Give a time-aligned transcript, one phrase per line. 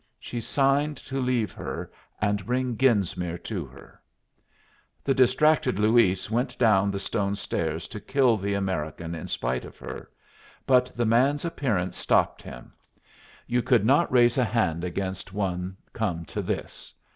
[0.19, 4.01] She signed to leave her and bring Genesmere to her.
[5.03, 9.77] The distracted Luis went down the stone stairs to kill the American in spite of
[9.77, 10.09] her,
[10.65, 12.73] but the man's appearance stopped him.
[13.45, 16.91] You could not raise a hand against one come to this.